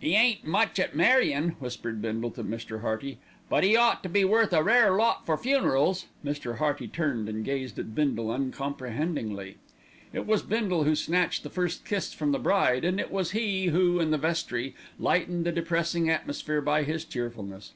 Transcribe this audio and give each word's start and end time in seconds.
"'E 0.00 0.14
ain't 0.14 0.46
much 0.46 0.78
at 0.78 0.94
marrying," 0.94 1.56
whispered 1.58 2.00
Bindle 2.00 2.30
to 2.30 2.44
Mr. 2.44 2.82
Hearty; 2.82 3.18
"but 3.50 3.64
'e 3.64 3.74
ought 3.74 4.00
to 4.04 4.08
be 4.08 4.24
worth 4.24 4.52
a 4.52 4.62
rare 4.62 4.94
lot 4.94 5.26
for 5.26 5.36
funerals." 5.36 6.06
Mr. 6.24 6.58
Hearty 6.58 6.86
turned 6.86 7.28
and 7.28 7.44
gazed 7.44 7.76
at 7.80 7.92
Bindle 7.92 8.30
uncomprehendingly. 8.30 9.56
It 10.12 10.24
was 10.24 10.42
Bindle 10.42 10.84
who 10.84 10.94
snatched 10.94 11.42
the 11.42 11.50
first 11.50 11.84
kiss 11.84 12.14
from 12.14 12.30
the 12.30 12.38
bride, 12.38 12.84
and 12.84 13.00
it 13.00 13.10
was 13.10 13.32
he 13.32 13.66
who, 13.66 13.98
in 13.98 14.12
the 14.12 14.18
vestry, 14.18 14.76
lightened 15.00 15.44
the 15.44 15.50
depressing 15.50 16.08
atmosphere 16.08 16.60
by 16.60 16.84
his 16.84 17.04
cheerfulness. 17.04 17.72